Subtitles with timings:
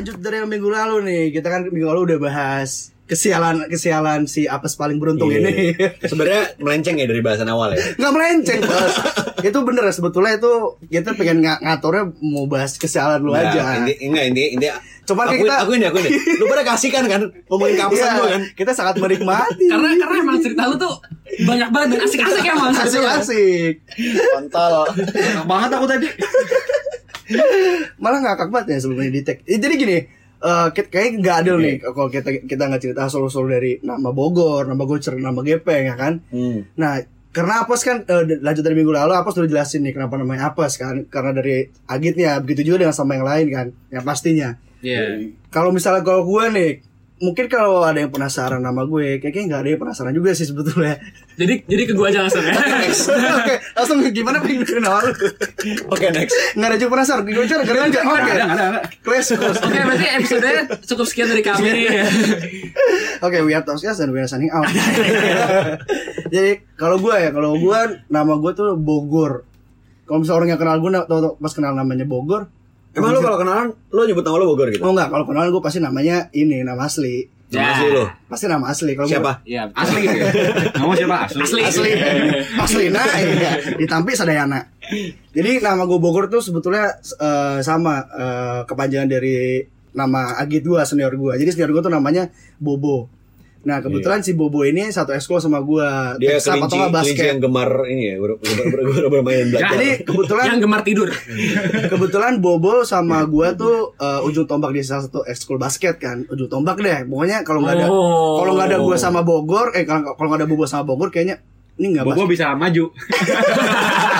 [0.00, 1.22] lanjut dari yang minggu lalu nih.
[1.30, 2.70] Kita kan minggu lalu udah bahas
[3.04, 5.42] kesialan kesialan si apes paling beruntung Iya.
[5.42, 5.74] ini.
[6.08, 7.82] Sebenarnya melenceng ya dari bahasan awal ya.
[7.94, 8.94] Nggak melenceng, Bos.
[9.40, 10.52] itu bener sebetulnya itu
[10.86, 13.60] kita pengen ng ngaturnya mau bahas kesialan lu Nggak, aja.
[13.78, 14.66] Inti, enggak inti inti.
[15.02, 16.10] Cuman aku, kita- aku ini aku ini.
[16.38, 18.42] Lu pada kasih kan kan ngomongin kapesan Iya, gua kan.
[18.54, 19.66] kita sangat menikmati.
[19.66, 20.94] Karena karena emang cerita lu tuh
[21.42, 22.70] banyak banget dan asik-asik emang.
[22.72, 23.74] asik-asik.
[24.30, 24.86] Kontol.
[25.44, 26.06] Banget aku tadi.
[27.96, 29.38] Malah ngakak banget ya sebelumnya di tag.
[29.44, 29.98] Eh, Jadi gini,
[30.40, 34.64] eh kita- kayaknya nggak adil nih kalau kita kita nggak cerita solo-solo dari nama Bogor,
[34.64, 36.20] nama Gocer, nama Gepeng ya kan.
[36.28, 36.64] Hmm.
[36.74, 40.50] Nah, karena Apos kan eh, lanjut dari minggu lalu Apos udah jelasin nih kenapa namanya
[40.50, 41.06] Apos kan.
[41.06, 43.66] Karena dari Agitnya begitu juga dengan sama yang lain kan.
[43.88, 44.50] Yang pastinya.
[44.80, 45.28] Iya.
[45.52, 46.70] Kalau misalnya kalau gue nih
[47.20, 50.96] Mungkin kalau ada yang penasaran nama gue, kayaknya nggak ada yang penasaran juga sih sebetulnya.
[51.36, 52.56] Jadi jadi ke gua aja langsung ya.
[53.44, 55.12] Oke, langsung gimana pengen dengerin awal lu?
[55.92, 56.32] Oke next.
[56.56, 58.00] Nggak ada juga penasaran, gue cara keren aja.
[58.08, 58.32] Oke,
[59.04, 59.36] course.
[59.36, 60.50] Oke, berarti episode
[60.88, 61.86] cukup sekian dari kami nih.
[63.20, 64.64] Oke, we are Toscas dan we are signing out.
[66.32, 69.44] Jadi kalau gue ya, kalau gue nama gue tuh Bogor.
[70.08, 72.48] Kalau misalnya orang yang kenal gue, tau, tau, pas kenal namanya Bogor.
[72.90, 74.82] Emang lu kalau kenalan lu nyebut nama lu Bogor gitu?
[74.82, 77.22] Oh enggak, kalau kenalan gue pasti namanya ini nama asli.
[77.50, 78.04] Nama asli lu.
[78.26, 78.92] Pasti nama asli.
[78.98, 79.32] Kalau Siapa?
[79.46, 79.70] Iya.
[79.74, 80.30] Asli gitu ya.
[80.78, 81.16] Ngomong siapa?
[81.26, 81.40] Asli.
[81.42, 81.60] Asli.
[81.62, 81.90] asli
[82.60, 84.60] asli nah iya ditampi sadayana
[85.34, 91.14] jadi nama gue Bogor tuh sebetulnya eh, sama eh, kepanjangan dari nama Agit gue senior
[91.14, 92.30] gue jadi senior gue tuh namanya
[92.62, 93.10] Bobo
[93.60, 95.84] nah kebetulan si Bobo ini satu ekskul sama gue
[96.16, 99.46] Dia Texas kelinci, atau kelinci yang basket gemar ini ya, ber, ber, ber, ber, bermain
[99.46, 99.70] belajar.
[99.74, 101.08] jadi kebetulan Yang gemar tidur.
[101.86, 106.48] kebetulan Bobo sama gue tuh eh, ujung tombak di salah satu ekskul basket kan ujung
[106.48, 108.40] tombak deh pokoknya kalau nggak ada Oh.
[108.40, 111.44] kalau nggak ada gue sama Bogor eh kalau kalau nggak ada Bobo sama Bogor kayaknya
[111.76, 112.88] ini nggak Bobo bisa maju.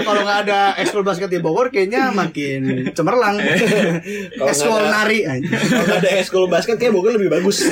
[0.00, 3.38] kalau nggak ada ekskul basket di Bogor kayaknya makin cemerlang.
[3.40, 5.26] Kalau ekskul nari.
[5.26, 7.66] Kalau nggak ada ekskul basket kayak Bogor lebih bagus.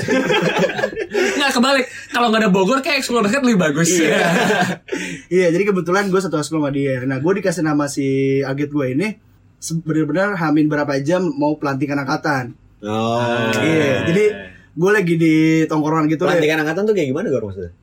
[1.08, 1.86] Nggak kebalik.
[2.12, 3.90] Kalau nggak ada Bogor kayak ekskul basket lebih bagus.
[5.28, 7.00] Iya, jadi kebetulan gue satu ekskul sama dia.
[7.04, 9.08] Nah, gue dikasih nama si Agit gue ini
[9.82, 12.54] bener-bener hamin berapa jam mau pelantikan angkatan.
[12.78, 13.50] Oh.
[13.58, 14.24] Iya, jadi
[14.78, 15.34] gue lagi di
[15.66, 16.22] tongkrongan gitu.
[16.22, 17.74] Pelantikan angkatan tuh kayak gimana Gor maksudnya?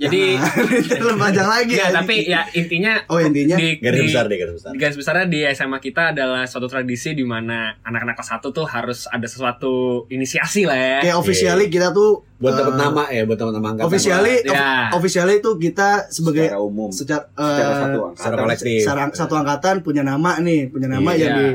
[0.00, 0.40] Jadi
[0.96, 1.92] Lebih panjang lagi anjing.
[1.92, 3.52] tapi ya intinya Oh, intinya?
[3.54, 4.70] di, Garis di- besar deh, garis besar.
[4.70, 8.64] di garis besarnya di SMA kita adalah suatu tradisi di mana anak-anak kelas 1 tuh
[8.64, 9.72] harus ada sesuatu
[10.06, 10.98] inisiasi lah ya.
[11.02, 13.84] kayak officially kita tuh Buat dapat eh, nama ya, buat nama angkatan.
[13.84, 14.88] Officially, Ya.
[14.88, 16.88] of- officially itu kita sebagai Secara umum.
[16.88, 18.38] secara, Secara eh, satu Secara angkatan.
[18.40, 18.78] kolektif.
[18.80, 21.20] sarang- satu angkatan punya nama nih, punya nama Iya.
[21.20, 21.46] yang di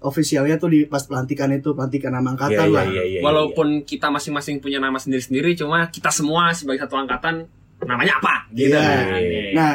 [0.00, 2.84] officialnya tuh di pas pelantikan itu pelantikan nama angkatan iya, lah.
[2.84, 7.46] iya, iya, Walaupun kita masing-masing punya nama sendiri-sendiri, cuma kita semua sebagai satu angkatan
[7.84, 8.34] namanya apa?
[8.50, 8.70] Gitu.
[8.70, 8.82] Iya.
[9.02, 9.22] kan.
[9.52, 9.70] Nah,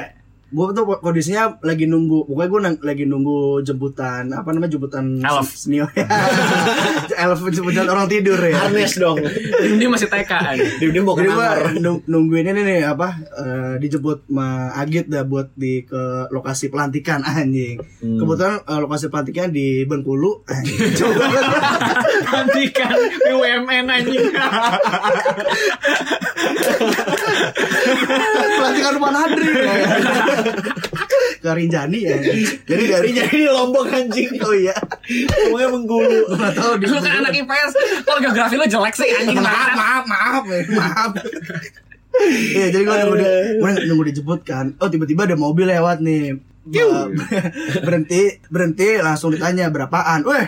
[0.47, 5.51] gua tuh kondisinya lagi nunggu, pokoknya gua nang- lagi nunggu jemputan apa namanya jemputan Elf.
[5.51, 5.91] senior.
[7.19, 8.55] Elf jemputan orang tidur ya.
[8.57, 9.19] Harness dong.
[9.67, 10.55] Ini masih TK kan.
[10.55, 11.75] Dia, dia mau ke kamar.
[11.75, 17.19] nung- nungguin ini nih apa eh, dijemput sama Agit dah buat di ke lokasi pelantikan
[17.21, 17.83] anjing.
[17.99, 18.15] Hmm.
[18.15, 20.47] Kebetulan eh, lokasi pelantikan di Bengkulu.
[22.23, 24.31] Gantikan BUMN anjing.
[28.57, 29.47] pelantikan rumah Nadri.
[31.37, 32.17] Ke Rinjani ya.
[32.65, 34.31] Jadi dari Jadi di Lombok anjing.
[34.41, 34.75] Oh iya.
[35.47, 36.17] Ngomongnya Bengkulu.
[36.27, 37.71] Gua nggak tahu di Lu kan anak IPS,
[38.03, 39.75] kalau geografi lu jelek sih anjing maaf banget.
[39.77, 41.11] maaf maaf eh, maaf
[42.27, 43.27] Iya jadi gue nunggu, di,
[43.61, 46.41] gua nunggu dijemput kan Oh tiba-tiba ada mobil lewat nih
[47.79, 50.45] berhenti berhenti langsung ditanya berapaan weh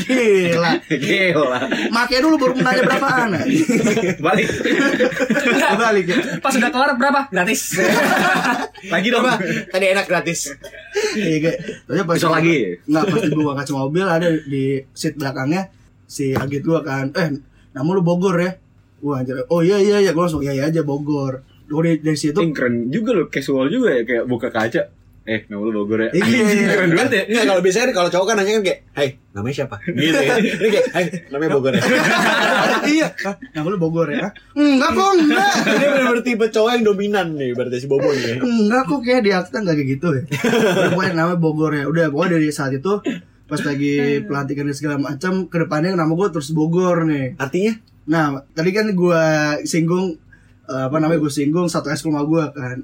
[0.00, 1.58] gila Gila.
[1.90, 3.28] makanya dulu baru nanya berapaan
[4.20, 4.46] Balik.
[5.76, 7.20] balik ya Pas udah keluar berapa?
[7.28, 7.76] Gratis.
[8.86, 9.22] Lagi dong.
[9.22, 9.36] Apa?
[9.68, 10.56] Tadi enak gratis.
[11.16, 11.52] iya
[12.02, 12.80] pas Besok lagi?
[12.84, 15.68] nggak pas dibawa kaca mobil ada di seat belakangnya
[16.04, 17.28] si Agit gua kan eh
[17.70, 18.52] nama lu Bogor ya
[19.00, 19.40] Wah, anjir.
[19.48, 22.90] oh iya iya iya gue langsung iya iya aja Bogor dari, dari situ Ini keren
[22.90, 24.82] juga loh, casual juga ya kayak buka kaca.
[25.20, 26.10] Eh, nama lu Bogor ya.
[26.10, 26.68] Iya, iya, iya.
[26.74, 27.22] Keren banget ya.
[27.30, 30.34] Enggak kalau biasanya kan kalau cowok kan nanya kan kayak, "Hai, namanya siapa?" Gitu ya.
[30.42, 31.82] Ini kayak, "Hai, namanya Bogor ya."
[32.90, 33.08] iya
[33.52, 37.76] nama lu Bogor ya enggak kok enggak Ini benar-benar tipe cowok yang dominan nih berarti
[37.78, 38.40] si Bobo nih.
[38.40, 40.22] enggak kok kayak di akta enggak kayak gitu ya
[40.90, 42.92] pokoknya namanya Bogor ya udah pokoknya dari saat itu
[43.46, 43.94] pas lagi
[44.24, 47.72] pelantikan dan segala macam ke depannya nama gue terus Bogor nih Artinya?
[48.06, 49.22] nah tadi kan gue
[49.66, 50.16] singgung
[50.70, 52.78] apa namanya gue singgung satu es rumah gue kan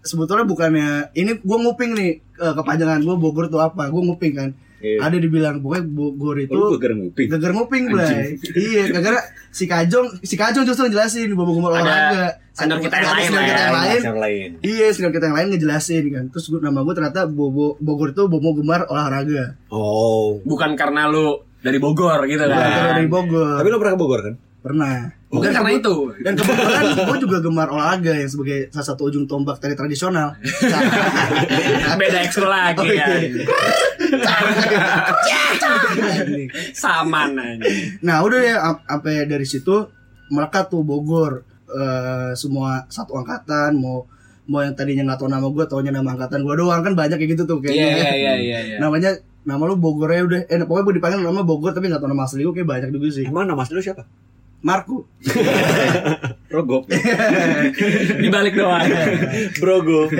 [0.00, 4.50] sebetulnya bukannya ini gue nguping nih eh, kepanjangan gue Bogor tuh apa gue nguping kan
[4.76, 5.00] Iya.
[5.02, 7.32] ada dibilang pokoknya Bogor itu Oh, lu geger nguping.
[7.32, 12.24] Geger nguping Blay Iya gara-gara si Kajong Si Kajong justru ngejelasin Bobo Gumul Ada olahraga
[12.52, 13.56] senior kita yang lain kita ya.
[13.56, 14.48] yang lain Yang lain.
[14.60, 18.22] Iya senior kita yang lain ngejelasin kan Terus gua, nama gue ternyata Bobo Bogor itu
[18.28, 20.44] Bobo Gemar olahraga Oh.
[20.44, 22.92] Bukan karena lu dari Bogor gitu kan.
[22.92, 23.56] dari Bogor.
[23.56, 24.34] Tapi lo pernah ke Bogor kan?
[24.60, 24.94] Pernah.
[25.26, 25.94] Mungkin karena itu.
[26.22, 30.38] Dan kebetulan gue juga gemar olahraga yang sebagai salah satu ujung tombak tari tradisional.
[32.00, 33.10] Beda ekskul lagi kan.
[36.72, 37.64] Saman aja.
[38.00, 39.86] nah udah ya ap- sampai dari situ
[40.28, 44.06] melekat tuh Bogor Eh, semua satu angkatan mau
[44.46, 47.34] mau yang tadinya nggak tahu nama gue taunya nama angkatan gue doang kan banyak kayak
[47.34, 48.58] gitu tuh Iya kayaknya iya iya iya.
[48.62, 48.76] iya.
[48.78, 52.06] namanya nama lu Bogor ya udah eh pokoknya gue dipanggil nama Bogor tapi nggak tahu
[52.06, 54.06] nama asli gue kayak banyak juga sih Emang nama asli lo siapa?
[54.66, 55.06] Marco
[56.48, 56.90] Rogop.
[58.22, 58.82] Di balik doang.
[59.56, 60.10] Brogo.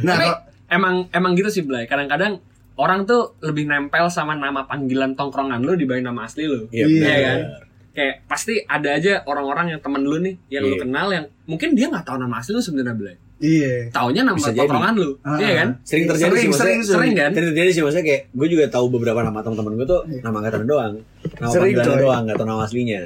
[0.00, 0.26] nah Tapi
[0.68, 1.84] emang emang gitu sih Blay.
[1.84, 2.40] Kadang-kadang
[2.74, 6.68] orang tuh lebih nempel sama nama panggilan tongkrongan lu dibanding nama asli lu.
[6.68, 7.00] Iya, Iya.
[7.00, 7.38] Iya kan?
[7.94, 10.82] Kayak pasti ada aja orang-orang yang temen lu nih yang lu Iya.
[10.82, 13.16] kenal yang mungkin dia nggak tahu nama asli lu sebenarnya Blay.
[13.36, 14.60] iya Taunya nama Bisa jadi.
[14.60, 15.10] tongkrongan lu.
[15.22, 15.38] Ah.
[15.38, 15.68] Iya kan?
[15.82, 16.66] Sering terjadi Sering, sih maksudnya.
[16.66, 17.30] sering, Sering kan?
[17.30, 20.64] Sering terjadi sih maksudnya kayak gue juga tahu beberapa nama teman-teman gue tuh nama angkatan
[20.64, 20.94] doang.
[21.32, 22.02] Nama Sering, panggilannya coy.
[22.02, 23.02] doang, gak tahu nama aslinya.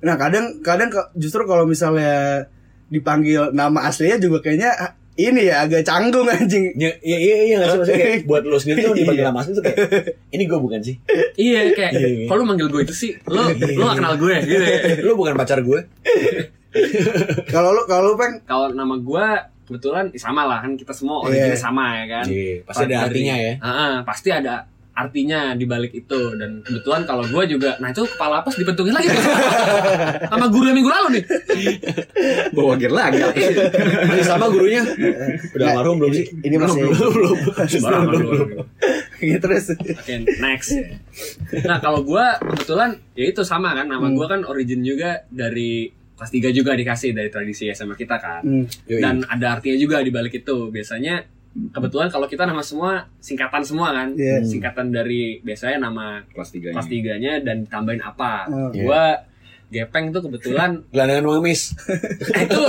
[0.00, 2.48] Nah kadang kadang justru kalau misalnya
[2.86, 7.56] dipanggil nama aslinya juga kayaknya ah, ini ya agak canggung anjing Ya, iya iya iya
[7.56, 9.28] gak sih maksudnya kayak buat lo sendiri tuh dipanggil Iya.
[9.28, 9.78] nama asli tuh kayak
[10.34, 10.96] ini gue bukan sih.
[11.34, 12.26] Iya kayak Iya, iya.
[12.26, 14.58] kalau lu manggil gue itu sih, lu lu gak kenal gue gitu.
[14.58, 14.78] ya.
[15.06, 15.80] Lo bukan pacar gue.
[17.46, 19.26] kalau lu kalau lu peng Kalau nama gue
[19.64, 21.26] kebetulan ya sama lah kan kita semua Iya.
[21.30, 22.24] originnya sama ya kan.
[22.26, 23.52] Iya, pasti ada Dari- artinya ya.
[23.56, 24.54] Heeh, pasti ada
[24.94, 29.10] artinya di balik itu dan kebetulan kalau gue juga nah itu kepala pas dipentungin lagi
[29.10, 29.22] tuh.
[30.30, 31.24] sama guru yang minggu lalu nih
[32.50, 33.18] Bawa gear lagi.
[34.06, 34.86] Masih sama gurunya.
[35.50, 36.26] Udah almarhum belum sih?
[36.40, 36.94] ini masih belum.
[36.94, 38.64] Baru- baru- baru.
[39.16, 40.70] gitu terus Oke, next
[41.62, 44.14] nah kalau gue kebetulan ya itu sama kan nama Hmm.
[44.14, 48.66] gue kan origin juga dari kelas 3 juga dikasih dari tradisi SMA kita kan Hmm.
[48.86, 51.24] Dan ada artinya juga di balik itu biasanya
[51.54, 54.08] kebetulan kalau kita nama semua singkatan semua kan.
[54.18, 54.42] Iya.
[54.42, 58.50] singkatan dari biasanya nama Kelas 3 kelas tiganya dan tambahin apa.
[58.50, 58.70] Oh.
[58.74, 59.22] gua
[59.70, 61.74] gepeng tuh kebetulan Gelandangan mengemis.
[62.34, 62.62] eh, itu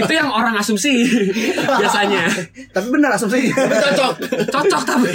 [0.00, 1.04] itu yang orang asumsi
[1.80, 2.24] biasanya.
[2.72, 4.14] Tapi benar asumsinya cocok.
[4.48, 5.12] Cocok tapi.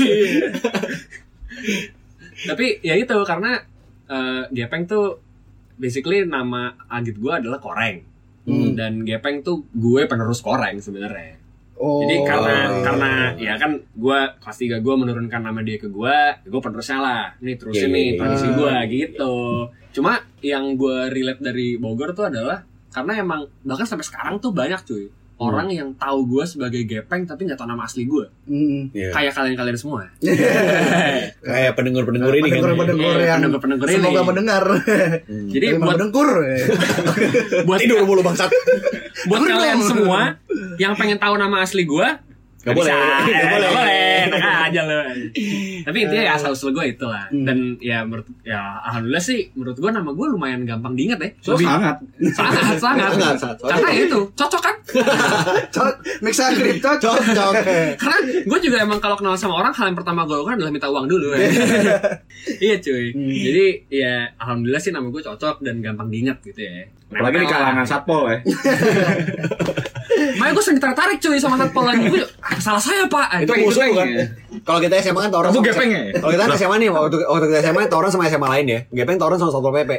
[2.45, 3.57] Tapi ya itu karena
[4.05, 5.17] eh, gepeng tuh
[5.81, 8.13] basically nama agit gua adalah koreng.
[8.45, 8.77] Hmm.
[8.77, 11.41] dan gepeng tuh gue penerus koreng sebenarnya
[11.75, 12.81] oh Jadi karena iya.
[12.83, 16.99] karena ya kan gua kelas 3 gua menurunkan nama dia ke gua, ya gua penerusnya
[16.99, 17.23] lah.
[17.43, 18.17] Nih Iya, terusin iya, nih iya.
[18.19, 18.53] tradisi Ah.
[18.55, 19.35] gua gitu.
[19.95, 24.79] Cuma yang gua relate dari Bogor tuh adalah karena emang bahkan sampai sekarang tuh banyak
[24.87, 28.25] cuy orang yang tahu gua sebagai gepeng tapi nggak tahu nama asli gua.
[28.45, 28.87] Hmm.
[28.89, 29.11] Iya.
[29.11, 30.07] Kayak kalian-kalian semua.
[31.45, 32.55] Kayak pendengar-pendengar ini kan.
[32.55, 33.95] pendengar-pendengar Iya, yang pendengar-pendengar ini.
[33.97, 34.63] semoga mendengar
[35.25, 35.47] Hmm.
[35.47, 36.29] Jadi Tapi buat mendengkur
[37.67, 38.49] buat tidur mulu bangsat.
[39.25, 40.19] buat kalian semua
[40.77, 42.19] yang pengen tahu nama asli gua
[42.65, 42.89] Gak Nggak boleh.
[42.89, 42.97] bisa.
[42.97, 43.59] Gak Eh, boleh.
[43.61, 44.03] nggak boleh.
[44.25, 44.97] Enak aja lo.
[45.85, 47.29] Tapi intinya ya asal usul gue itulah.
[47.29, 47.45] Hmm.
[47.45, 51.29] Dan ya menurut ya alhamdulillah sih menurut gue nama gue lumayan gampang diingat ya.
[51.39, 52.01] So sangat.
[52.31, 53.09] sangat sangat.
[53.13, 53.57] Sangat, sangat.
[53.61, 54.75] Karena ya itu cocok kan?
[55.75, 57.53] cocok mix and kripto cocok
[57.95, 60.89] Karena gue juga emang kalau kenal sama orang hal yang pertama gue lakukan adalah minta
[60.89, 61.27] uang dulu.
[61.31, 61.45] ya.
[62.65, 63.13] iya cuy.
[63.13, 63.29] Hmm.
[63.29, 66.89] Jadi ya alhamdulillah sih nama gue cocok dan gampang diingat gitu ya.
[67.05, 67.87] Apalagi di Nempel kalangan lah.
[67.87, 68.37] satpol ya.
[70.33, 72.03] Makanya gue sering tertarik cuy sama satpol lagi.
[72.07, 73.27] Gue apa salah saya pak?
[73.39, 74.07] Itu Itu musuh gepeng kan?
[74.07, 74.25] ya?
[74.61, 76.01] Kalau kita SMA kan tawuran Kamu sama- gepeng ya?
[76.15, 78.79] Kalau kita kan SMA nih, waktu, waktu kita SMA tawuran sama SMA lain ya.
[78.91, 79.91] Gepeng tawuran sama Satpol PP.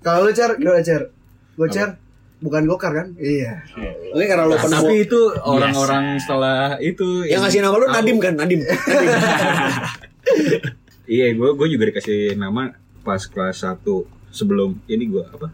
[0.00, 1.02] kalau lu cer gimana cer
[1.52, 1.94] gue cer
[2.40, 3.62] bukan gokar kan iya
[4.10, 8.34] Mungkin karena lu penemu Tapi itu orang-orang setelah itu yang ngasih nama lu Nadim kan,
[8.34, 8.60] Nadim.
[11.04, 13.84] Iya, gue gue juga dikasih nama pas kelas 1
[14.30, 15.50] sebelum ini gue apa?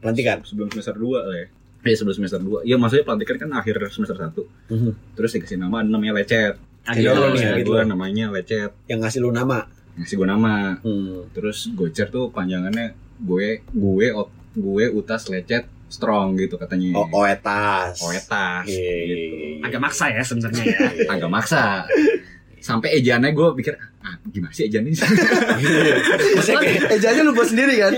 [0.00, 0.40] Pelantikan.
[0.40, 1.46] Sebelum semester 2 lah ya.
[1.84, 2.64] Iya, sebelum semester 2.
[2.64, 4.40] Iya, maksudnya pelantikan kan akhir semester 1.
[5.14, 6.56] Terus dikasih nama namanya Lecet.
[6.82, 7.70] Ah, Iya, lu nih, Iya, gitu.
[7.70, 8.72] gue namanya Lecet.
[8.84, 9.68] Yang ngasih lu nama.
[9.94, 10.54] Ngasih gue nama.
[10.78, 11.28] Hmm.
[11.30, 16.92] Terus gocer tuh panjangannya gue gue ot- gue utas lecet strong gitu katanya.
[16.94, 18.00] Oh, Oetas.
[18.00, 18.64] Oetas.
[18.64, 19.34] Iya, iya, gitu.
[19.36, 19.48] iya.
[19.62, 20.78] Agak maksa ya sebenarnya ya.
[21.06, 21.84] Agak maksa.
[22.58, 24.96] Sampai ejaannya gue pikir, ah gimana sih ejaan ini?
[24.96, 27.92] Maksudnya kayak- eh jadi lu buat sendiri kan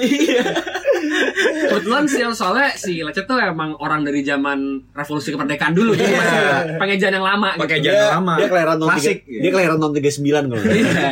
[1.79, 4.59] Kebetulan sih soalnya si Lecet tuh emang orang dari zaman
[4.91, 6.39] revolusi kemerdekaan dulu jadi masih
[6.77, 7.91] pengejaan yang lama Pakai gitu.
[7.91, 8.35] dia, lama.
[8.35, 9.19] dia kelahiran tahun Klasik.
[9.21, 10.17] tiga- dia kelahiran tahun 39
[10.47, 10.65] kalau.
[10.67, 11.11] Iya.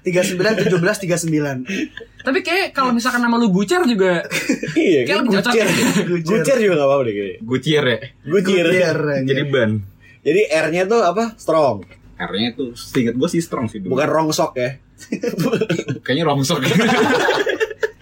[0.00, 1.56] tiga sembilan tujuh belas tiga sembilan
[2.22, 4.22] Tapi kayak kalau misalkan nama lu Bucer juga
[4.72, 5.52] Iya, Kayak lebih cocok.
[5.52, 5.68] Gucer.
[6.22, 7.38] Gucer juga gak apa-apa deh kayaknya.
[7.40, 7.98] Gucier ya.
[8.24, 8.66] Gucir.
[9.24, 9.70] Jadi ban.
[10.20, 11.34] Jadi R-nya tuh apa?
[11.34, 11.76] Strong.
[12.16, 13.94] R-nya tuh seinget gue sih strong sih dulu.
[13.94, 14.78] Bukan rongsok ya.
[16.00, 16.60] Kayaknya rongsok.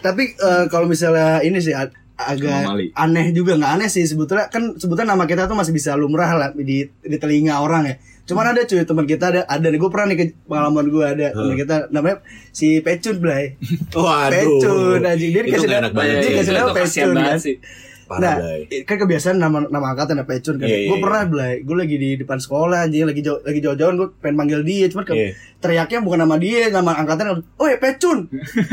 [0.05, 2.93] tapi eh, kalau misalnya ini sih ag- agak Anomali.
[2.95, 6.49] aneh juga nggak aneh sih sebetulnya kan sebetulnya nama kita tuh masih bisa lumrah lah
[6.53, 10.09] di di telinga orang ya Cuman ada cuy teman kita ada ada nih gue pernah
[10.09, 12.25] nih ke pengalaman gue ada teman kita namanya
[12.57, 13.53] si Pecun Blay.
[13.93, 14.33] Waduh.
[14.33, 17.37] Pecun anjing dia dikasih nama dia kasih itu nama Pecun kan.
[17.37, 17.57] sih.
[18.05, 18.85] Parah, Nah, Blay.
[18.85, 20.65] kan kebiasaan nama nama angkatan ada Pecun kan.
[20.65, 23.95] Iya, gue iya, pernah Blay, gue lagi di depan sekolah anjing lagi jauh lagi jauh-jauhan
[23.95, 25.29] gue pengen manggil dia cuman ke, Iya.
[25.59, 27.41] teriaknya bukan nama dia, nama angkatan.
[27.55, 28.29] Oh, Pecun.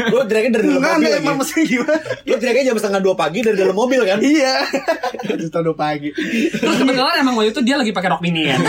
[0.08, 1.96] Lu teriaknya dari dalam mobil enggak emang mesti gimana?
[2.22, 4.20] Lu teriaknya jam setengah dua pagi dari dalam mobil kan?
[4.20, 4.54] Iya.
[5.42, 6.10] Setengah dua pagi.
[6.52, 8.60] Terus kebetulan emang waktu itu dia lagi pakai rok mini kan.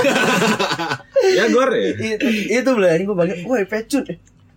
[1.33, 1.91] Ya gor ya.
[1.95, 4.05] itu itu Blay, gue panggil, "Woi, Pecun."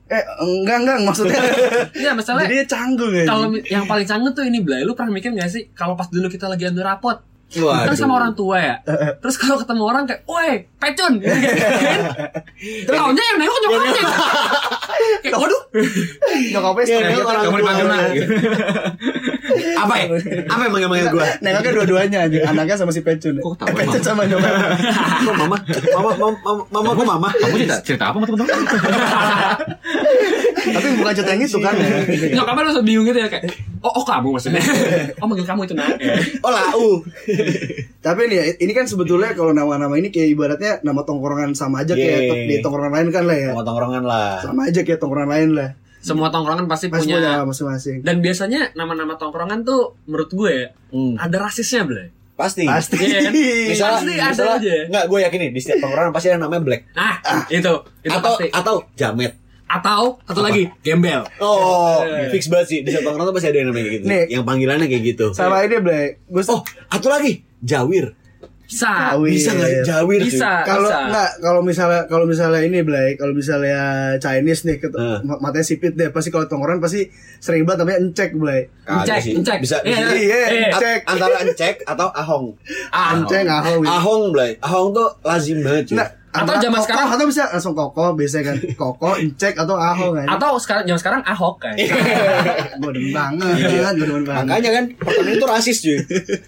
[0.06, 1.40] Eh, enggak enggak maksudnya.
[2.02, 3.26] Iya, masalah Jadi dia canggung ya.
[3.26, 6.30] kalau yang paling canggih tuh ini Blay, lu pernah mikir gak sih kalau pas dulu
[6.30, 7.18] kita lagi ambil rapot?
[7.56, 7.88] Waduh.
[7.88, 8.76] kan sama orang tua ya?
[9.22, 11.22] Terus kalau ketemu orang kayak woi pecun.
[12.90, 14.04] Terus taunya yang nengok nyokapnya.
[15.22, 15.62] Kayak waduh.
[16.52, 18.02] Nyokapnya Iya, Kamu dipanggil nak.
[19.56, 20.06] Apa ya?
[20.50, 21.26] Apa yang manggil-manggil gua?
[21.42, 23.40] Nengoknya dua-duanya anjing, anaknya sama si Pecun.
[23.40, 24.68] Kok tahu eh, Pecun sama nyokapnya.
[25.26, 25.58] Kok mama?
[25.96, 27.28] Mama, mama, mama, mama, kok mama?
[27.34, 28.60] Kamu cerita cerita apa sama teman-teman?
[30.66, 31.98] Tapi bukan cerita yang itu kan ya.
[32.42, 33.54] nyokapnya langsung bingung gitu ya kayak
[33.86, 34.62] oh oh kamu maksudnya
[35.22, 35.94] oh manggil kamu itu nak
[36.42, 37.02] Oh, lau.
[38.02, 41.94] Tapi nih ya, ini kan sebetulnya kalau nama-nama ini kayak ibaratnya nama tongkrongan sama aja
[41.98, 43.50] kayak di tongkrongan lain kan lah ya.
[43.54, 44.30] Sama tongkrongan lah.
[44.42, 45.70] Sama aja kayak tongkrongan lain lah.
[46.06, 47.98] Semua tongkrongan pasti Mas punya masing-masing.
[48.00, 51.18] dan biasanya nama-nama tongkrongan tuh menurut gue ya Hmm.
[51.18, 52.68] ada rasisnya Blay Pasti.
[52.68, 53.00] Pasti.
[53.00, 53.32] Iya kan?
[53.32, 54.76] Misalnya, Pasti ada misalnya, aja.
[54.86, 56.82] Enggak, gue yakin nih di setiap tongkrongan pasti ada namanya Black.
[56.92, 57.14] nah
[57.48, 59.34] itu itu atau pasti atau Jamet.
[59.66, 62.28] atau satu lagi gembel Oh, Eh.
[62.30, 62.80] fix banget sih.
[62.84, 64.06] Di setiap tongkrongan tuh pasti ada yang namanya kayak gitu.
[64.06, 64.24] Nih.
[64.30, 65.26] Yang panggilannya kayak gitu.
[65.32, 66.06] Sama ini Blay.
[66.28, 68.06] Gue Oh, atau lagi Jawir.
[68.66, 69.32] Bisa Jawir.
[69.32, 69.82] Bisa nggak iya.
[69.84, 70.20] Jawir?
[70.20, 70.28] cuy?
[70.28, 71.00] bisa kalau bisa.
[71.06, 73.80] enggak kalau misalnya kalau misalnya ini Blay, kalau misalnya
[74.18, 77.06] Chinese nih ket- ma- matanya sipit deh pasti kalau tongkrongan pasti
[77.38, 78.30] sering banget namanya encek.
[78.34, 79.58] Kagak Encek, encek.
[79.60, 80.14] Bisa, Iya, bisa.
[80.16, 81.00] Iya, Eh, A- encek.
[81.06, 82.46] antara encek atau ahong.
[82.90, 83.82] ah, Encek ahong.
[83.84, 84.58] Ahong, Blay.
[84.60, 85.98] Ahong tuh lazim banget, cuy.
[85.98, 88.56] Nah, Atau zaman kokoh sekarang- atau bisa langsung kokoh biasanya kan.
[88.82, 90.28] Kokoh, encek atau ahong kan.
[90.28, 91.76] atau sekarang zaman sekarang ahok kan
[92.82, 93.56] gue demen banget,
[93.94, 94.44] gue demen banget.
[94.44, 95.96] Makanya kan pertanyaan itu rasis, cuy.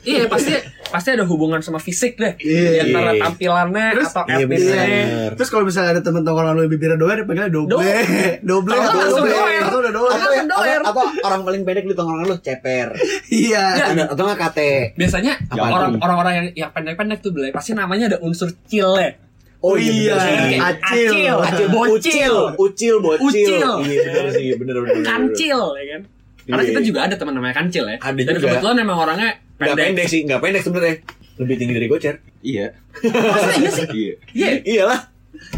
[0.04, 2.70] iya pasti pasti ada hubungan sama fisik deh Iya.
[2.70, 3.22] di antara Iya.
[3.22, 5.30] tampilannya Terus- atau Iya, etnisnya bener.
[5.36, 7.98] Terus kalau misalnya ada temen tongkrongan lu yang bibirnya doer, dia panggilnya doble, Doble.
[8.42, 9.62] doble, atau udah doer.
[9.62, 10.82] Atau, atau, doer.
[10.82, 12.88] atau orang paling pendek di tongkrongan lu ceper.
[13.28, 13.64] Iya.
[13.88, 14.72] Ada atau nggak kate.
[14.96, 19.20] biasanya orang orang-orang yang yang pendek-pendek tuh Blay, pasti namanya ada unsur cile
[19.60, 20.56] Oh iya, sih.
[20.56, 21.36] acil.
[21.36, 21.68] Acil.
[21.68, 23.26] Bocil, ucil, bocil.
[23.26, 23.72] Ucil.
[23.84, 24.94] Iya bener sih, bener bener.
[24.94, 25.04] bener.
[25.04, 26.02] kancil ya kan
[26.48, 26.70] karena Iya.
[26.72, 30.08] kita juga ada teman namanya kancil ya Ada dan kebetulan memang orangnya Nggak pendek, pendek
[30.08, 30.96] sih, nggak pendek sebenarnya.
[31.38, 32.16] Lebih tinggi dari gocer.
[32.40, 32.68] Iya.
[33.00, 34.14] Masa iya sih Iya.
[34.34, 35.02] iya Iyalah.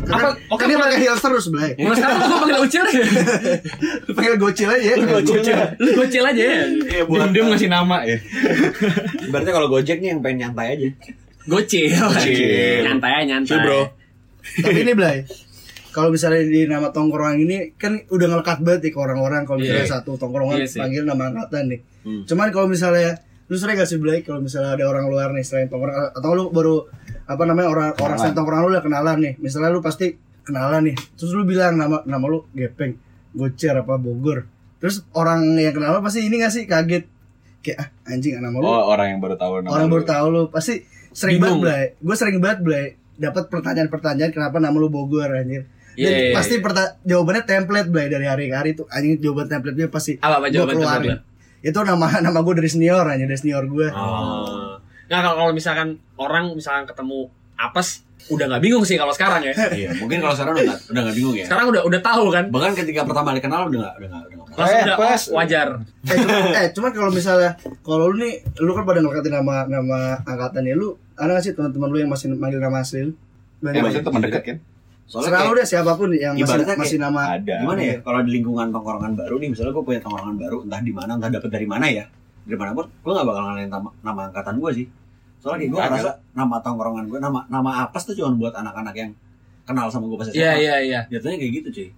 [0.01, 1.71] apa oke Kan dia pakai heels terus, Blay.
[1.77, 2.95] mulai sekarang gue panggil ucil deh
[4.01, 4.95] Lu panggil gocil aja ya.
[4.99, 5.39] Gocil.
[5.77, 8.19] lu gocil aja ya Iya Dia dia ngasih nama ya.
[9.27, 10.87] Berarti kalau Gojek nih yang pengen nyantai aja.
[11.45, 12.83] gocil Gocil.
[12.83, 13.81] nyantai aja nyantai Cuy, bro.
[14.59, 15.17] Tapi ini, Blay.
[15.89, 19.85] Kalau misalnya di nama tongkrongan ini kan udah ngelekat banget nih ke orang-orang kalau misalnya
[19.85, 19.93] Iya.
[19.95, 20.77] satu tongkrongan Iya sih.
[20.77, 21.79] panggil nama angkatan nih.
[22.03, 22.21] Hmm.
[22.25, 23.15] Cuman kalau misalnya
[23.49, 26.49] lu sering gak sih Blay kalau misalnya ada orang luar nih selain tongkrongan atau lu
[26.49, 26.85] baru
[27.25, 29.33] apa namanya orang orang selain tongkrongan lu udah kenalan nih.
[29.37, 30.95] Misalnya lu pasti kenalan nih.
[31.13, 32.93] Terus lu bilang nama nama lu Gepeng,
[33.31, 34.45] Gocer apa Bogor.
[34.77, 37.09] Terus orang yang kenal lu pasti ini gak sih kaget
[37.59, 39.71] kayak ah, anjing nama lu Oh, orang yang baru tahu nama.
[39.71, 39.91] orang lu.
[39.91, 40.73] baru tahu lu pasti
[41.09, 41.59] sering Bingung.
[41.59, 46.09] banget Blay gue sering banget Blay dapat pertanyaan-pertanyaan kenapa nama lu Bogor anjir dan Iya,
[46.23, 46.63] iya, pasti iya.
[46.63, 50.47] perta- jawabannya template Blay dari hari ke hari tuh anjing jawaban template-nya pasti Apa, apa
[50.47, 50.95] jawaban keluarin.
[50.95, 51.23] template
[51.61, 54.75] itu nama nama gue dari senior aja dari senior gue Oh.
[55.09, 59.53] Nah kalau kalau misalkan orang misalkan ketemu apes udah nggak bingung sih kalau sekarang ya.
[59.73, 61.45] Iya, mungkin kalau sekarang udah nggak udah nggak bingung ya.
[61.49, 62.45] Sekarang udah udah tahu kan.
[62.53, 64.69] Bahkan ketika pertama kali kenal udah nggak udah nggak udah nggak.
[64.69, 65.21] Eh, udah pas.
[65.25, 65.67] oh, wajar.
[66.05, 67.51] eh cuman, eh cuman kalau misalnya
[67.81, 71.89] kalau lu nih lu kan pada ngangkatin nama nama angkatannya lu ada gak sih teman-teman
[71.89, 73.13] lu yang masih manggil nama asli lu
[73.59, 74.57] Eh, maksudnya teman dekat kan?
[75.09, 77.65] Soalnya Serah lu kayak, deh siapa pun yang masih, masih nama Ada.
[77.65, 77.95] gimana ya?
[78.05, 81.29] Kalau di lingkungan tongkrongan baru nih misalnya gue punya tongkrongan baru entah di mana entah
[81.33, 82.05] dapet dari mana ya
[82.45, 84.85] dari mana pun gue nggak bakal ngalahin nama, nama angkatan gue sih.
[85.41, 89.11] Soalnya gue ngerasa nama tongkrongan gue nama nama apes tuh cuma buat anak-anak yang
[89.65, 90.99] kenal sama gue pas SMA Iya iya iya.
[91.09, 91.89] jatuhnya kayak gitu cuy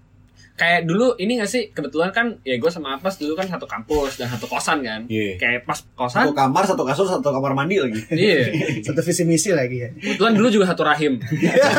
[0.62, 4.16] Kayak dulu ini gak sih kebetulan kan ya gue sama Apes dulu kan satu kampus
[4.16, 5.10] dan satu kosan kan.
[5.10, 5.34] Iya.
[5.36, 6.24] Kayak pas satu kosan.
[6.32, 8.54] kamar satu kasur satu kamar mandi lagi iya.
[8.86, 11.18] satu visi misi lagi ya Kebetulan dulu juga satu rahim.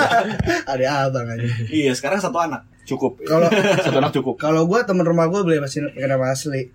[0.67, 3.23] ada abang aja iya sekarang satu anak Cukup.
[3.23, 3.47] kalau
[3.87, 4.35] Satu anak cukup.
[4.37, 6.67] kalau gue temen rumah gue beli masih pakai nama asli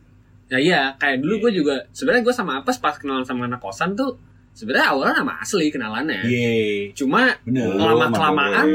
[0.48, 3.92] Nah iya, kayak dulu gue juga sebenarnya gue sama Apes pas kenalan sama anak kosan
[3.92, 4.16] tuh
[4.56, 6.24] sebenarnya awalnya nama asli kenalannya.
[6.24, 8.66] iya Cuma bener Lama-kelamaan,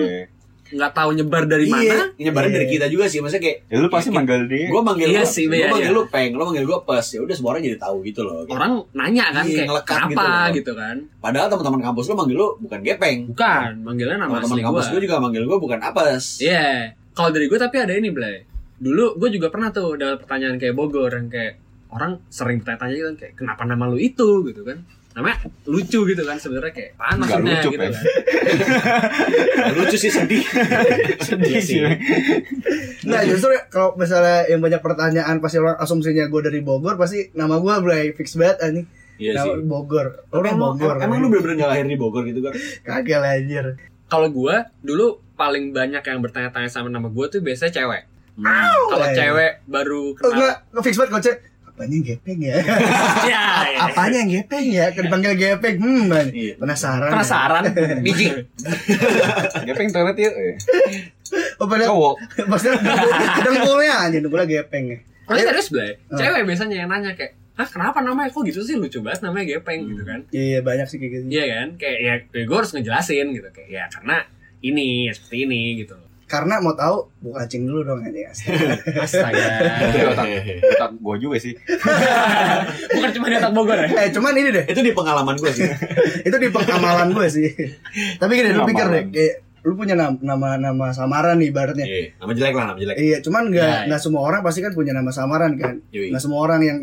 [0.73, 1.77] nggak tahu nyebar dari Iya.
[1.93, 2.57] mana Nyebarin Iya.
[2.57, 4.67] dari kita juga sih, maksudnya kayak Ya lu pasti manggil dia.
[4.67, 5.97] gue manggil Iya lu, sih, gue iya, manggil iya.
[5.97, 8.41] lu peng, lu manggil gue pes, ya udah semua orang jadi tahu gitu loh.
[8.43, 10.47] Kayak, orang nanya kan Iya, kayak gitu kenapa loh.
[10.53, 13.19] gitu kan Padahal teman-teman kampus lu manggil lu bukan gepeng.
[13.29, 16.25] bukan manggilnya nama Teman-teman asli kampus gue juga manggil gue bukan apes.
[16.39, 16.67] Iya,
[17.13, 18.37] kalau dari gue tapi ada ini Blay.
[18.77, 23.07] Dulu gue juga pernah tuh dapat pertanyaan kayak Bogor yang kayak orang sering bertanya-tanya gitu
[23.07, 24.81] kan kayak kenapa nama lu itu gitu kan.
[25.13, 27.93] Namanya lucu gitu kan sebenarnya kayak apaan Nggak maksudnya lucu, gitu kan.
[29.55, 30.43] Nah, lucu sih sedih.
[31.43, 31.81] Iya sih.
[33.05, 37.57] Nah justru kalau misalnya yang banyak pertanyaan pasti orang asumsinya gue dari Bogor pasti nama
[37.57, 38.87] gue mulai fix banget anjing.
[39.17, 39.65] Iya Nama sih.
[39.65, 40.07] Bogor.
[40.31, 40.97] Orang Bogor.
[40.99, 42.53] emang lu bener-bener gak lahir di Bogor gitu kan?
[42.83, 43.65] kagak lah anjir.
[44.07, 48.03] Kalau gue dulu paling banyak yang bertanya-tanya sama nama gue tuh biasanya cewek.
[48.33, 48.49] Hmm.
[48.89, 50.73] Kalau cewek baru Oh, enggak, kenal.
[50.73, 51.37] nggak fix banget kocek.
[51.83, 52.55] Apanya yang gepeng ya?
[53.35, 53.79] ya, ya.
[53.91, 54.87] Apanya yang gepeng ya?
[54.95, 55.77] Kan dipanggil gepeng.
[55.83, 56.27] Hmm, man.
[56.31, 56.55] Iya.
[56.55, 57.11] penasaran.
[57.11, 57.63] Penasaran?
[58.07, 58.27] Biji.
[59.67, 60.31] Gepeng toilet ya.
[61.59, 62.15] Oh, pada Cowok.
[62.51, 62.79] maksudnya
[63.43, 64.99] dengkulnya anjing, dengkulnya gepeng ya.
[65.27, 66.19] Tapi serius Blay, Ah.
[66.19, 69.85] cewek biasanya yang nanya kayak, Hah kenapa namanya kok gitu sih lucu banget namanya Gepeng
[69.85, 71.25] gitu kan Iya, banyak sih kayak gitu.
[71.29, 72.15] Iya kan, kayak ya,
[72.49, 74.25] gue harus ngejelasin gitu kayak ya karena
[74.63, 75.97] ini ya seperti ini gitu.
[76.33, 78.25] Karena mau tahu buka cing dulu dong anjing.
[79.05, 79.45] Astaga.
[80.17, 80.27] Otak,
[80.65, 81.53] otak gue juga sih.
[82.97, 83.89] Bukan cuma di otak Bogor ya?
[84.01, 84.65] eh, cuman ini deh.
[84.65, 85.69] Itu di pengalaman gue sih.
[86.33, 87.53] itu di pengamalan gue sih.
[88.17, 89.35] Tapi gini, lu pikir deh, kayak
[89.69, 91.85] lu punya nama nama, nama samaran nih ibaratnya.
[91.85, 92.97] Iya, nama jelek lah, nama jelek.
[92.97, 95.85] Iya, cuman nggak Ya, nggak semua orang pasti kan punya nama samaran kan.
[95.93, 96.79] Nggak semua orang yang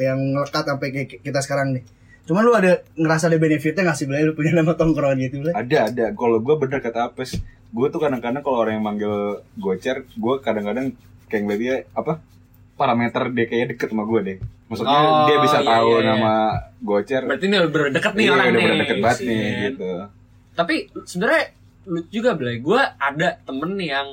[0.00, 1.84] yang ngelekat sampai kayak kita sekarang nih.
[2.24, 5.52] Cuman lu ada ngerasa ada benefitnya nggak sih Blay lu punya nama tongkrongan gitu Blay?
[5.52, 6.06] Ada ada.
[6.16, 9.14] Kalau gue bener kata Apes, gue tuh kadang-kadang kalau orang yang manggil
[9.54, 10.92] gocer, gue kadang-kadang
[11.26, 12.12] kayak ngeliat dia apa
[12.74, 14.38] parameter dia kayaknya deket sama gue deh.
[14.68, 16.06] Maksudnya Oh, dia bisa iya, tahu iya, iya.
[16.06, 16.34] nama
[16.78, 17.22] gocer.
[17.24, 18.64] Berarti ini udah berdekat nih Iya, orang udah nih.
[18.64, 19.60] bener deket banget Iya nih kan?
[19.64, 19.88] gitu.
[20.54, 21.44] Tapi sebenarnya
[21.86, 22.56] lucu juga Blay.
[22.58, 24.08] Gue ada temen yang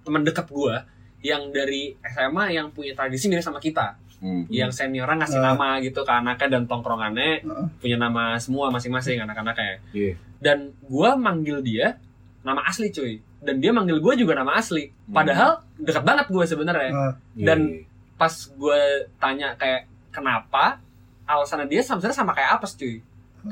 [0.00, 0.74] temen deket gue
[1.22, 3.96] yang dari SMA yang punya tradisi mirip sama kita.
[4.18, 4.44] Hmm.
[4.48, 5.52] Yang senioran ngasih Ah.
[5.52, 7.66] nama gitu ke anaknya dan tongkrongannya Heeh.
[7.78, 9.80] punya nama semua masing-masing anak-anaknya.
[9.90, 10.14] Iya.
[10.38, 11.96] Dan gue manggil dia
[12.44, 13.16] nama asli cuy.
[13.40, 14.86] Dan dia manggil gue juga nama asli.
[14.86, 15.12] Hmm.
[15.12, 16.90] Padahal dekat banget gue sebenarnya.
[16.90, 17.92] Nah, Dan- Iya.
[18.14, 18.80] Pas gue
[19.18, 20.78] tanya kayak kenapa
[21.24, 23.02] alasannya dia sebenarnya sama kayak apa cuy.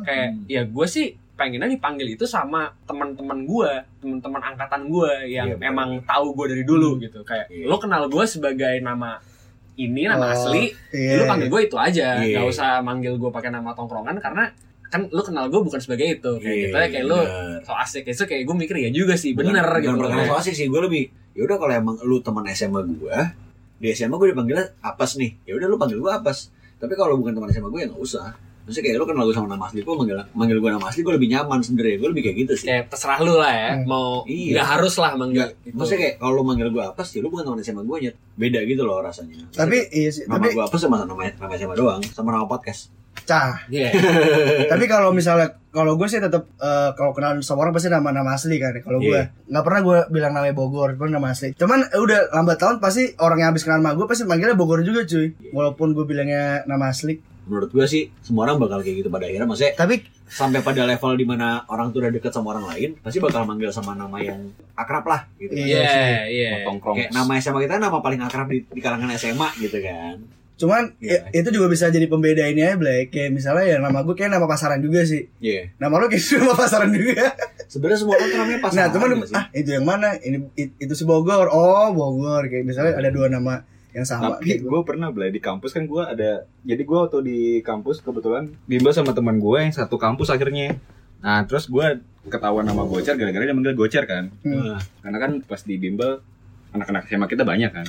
[0.01, 0.45] Kayak Hmm.
[0.47, 5.67] ya gue sih pengennya dipanggil itu sama teman-teman gue, teman-teman angkatan gue yang Iya, betul.
[5.67, 7.21] emang tahu gue dari dulu gitu.
[7.23, 7.67] Kayak Iya.
[7.67, 9.19] lo kenal gue sebagai nama
[9.75, 11.17] ini nama Oh, asli, iya.
[11.17, 12.39] lu panggil gue itu aja, Iya.
[12.39, 14.53] nggak usah manggil gue pakai nama tongkrongan karena
[14.93, 16.33] kan lu kenal gue bukan sebagai itu.
[16.37, 17.65] Kayak Iya, gitu ya kayak lu bener.
[17.65, 18.05] so asik.
[18.05, 20.81] Itu kayak gue mikir ya juga sih bener bukan, gitu bukan so asik sih gue
[20.83, 21.03] lebih
[21.33, 23.17] ya udah kalau emang lu teman SMA gue
[23.75, 25.33] di SMA gue dipanggilnya apes nih.
[25.43, 26.53] Ya udah lu panggil gue apes.
[26.77, 28.31] Tapi kalau bukan teman SMA gue ya nggak usah.
[28.63, 31.11] Maksudnya kayak lu kenal gue sama nama asli gue manggil manggil gue nama asli gue
[31.13, 31.97] lebih nyaman sebenarnya.
[31.99, 32.67] Gue lebih kayak gitu sih.
[32.69, 33.87] Kayak terserah lu lah ya Hmm.
[33.87, 34.53] mau Iya.
[34.55, 35.75] nggak harus lah manggil Nggak, itu.
[35.75, 38.59] maksudnya kayak kalau lu manggil gue apes ya lu bukan teman SMA gue nyet beda
[38.63, 39.35] gitu loh rasanya.
[39.41, 42.29] Maksudnya Tapi kayak, iya sih, nama tapi gue apes sama nama nama SMA doang sama
[42.31, 42.81] nama podcast
[43.23, 43.65] cah.
[43.67, 43.93] Iya.
[44.73, 48.57] tapi kalau misalnya kalau gue sih tetap eh, kalau kenalan sama orang pasti nama-nama asli
[48.57, 48.77] kan.
[48.77, 49.33] Kalau gue Iya.
[49.47, 51.53] nggak pernah gue bilang namanya Bogor, pun nama asli.
[51.53, 54.81] Cuman eh, udah lambat tahun pasti orang yang habis kenal sama gue pasti manggilnya Bogor
[54.81, 55.33] juga cuy.
[55.49, 57.21] Walaupun gue bilangnya nama asli.
[57.43, 61.11] menurut gue sih semua orang bakal kayak gitu pada akhirnya maksudnya Tapi sampai pada level
[61.13, 64.47] di mana orang tuh udah deket sama orang lain pasti bakal manggil sama nama yang
[64.73, 66.15] akrab lah gitu Iya Iya, sih.
[66.39, 66.51] iya.
[66.63, 66.95] Tongkrong.
[66.97, 70.23] kayak nama SMA kita nama paling akrab di, di kalangan SMA gitu kan
[70.63, 71.27] cuman Iya.
[71.27, 73.09] i- itu juga bisa jadi pembeda ini aja Blay.
[73.09, 75.27] Kayak misalnya ya nama gue kayak nama pasaran juga sih.
[75.37, 77.35] iya Nama lu kayak nama pasaran juga.
[77.67, 79.35] sebenarnya semua orang namanya nah, pasangan cuman nggak sih?
[79.35, 80.09] ah itu yang mana?
[80.17, 81.49] Ini it- itu si Bogor.
[81.49, 82.47] Oh, Bogor.
[82.47, 84.69] Kayak misalnya ada dua nama yang sama Tapi gitu.
[84.69, 86.31] gue pernah beli di kampus kan gue ada
[86.63, 90.79] jadi gue waktu di kampus kebetulan bimbel sama teman gue yang satu kampus akhirnya.
[91.19, 94.31] Nah terus gue ketahuan nama gocer gara-gara dia manggil gocer kan.
[94.41, 94.55] Hmm.
[94.69, 96.23] Nah, Karena kan pas di bimbel
[96.71, 97.87] anak-anak SMA kita banyak kan.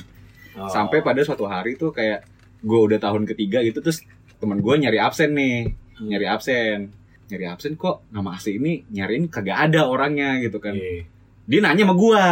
[0.54, 0.66] oh.
[0.66, 2.20] Sampai pada suatu hari tuh kayak
[2.64, 4.00] gue udah tahun ketiga gitu terus
[4.36, 5.56] teman gue nyari absen nih,
[5.94, 6.10] Hmm.
[6.10, 6.90] nyari absen,
[7.28, 10.72] nyari absen kok nama asli ini nyariin kagak ada orangnya gitu kan.
[10.72, 11.06] Iya.
[11.44, 12.24] Dia nanya sama gue,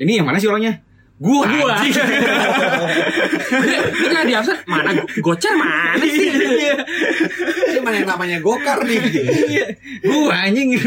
[0.00, 0.80] ini yang mana sih orangnya?
[1.20, 1.76] Gua, Gua.
[1.84, 2.00] Ini
[4.08, 6.74] nggak di absen mana gocer mana sih Iya.
[7.68, 9.00] ini mana yang namanya gokar nih
[9.52, 9.66] Iya,
[10.00, 10.80] gua anjing.